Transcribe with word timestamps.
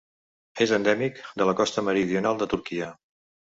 És 0.65 0.71
endèmic 0.77 1.19
de 1.41 1.47
la 1.51 1.55
costa 1.61 1.85
meridional 1.91 2.41
de 2.41 2.49
Turquia. 2.57 2.91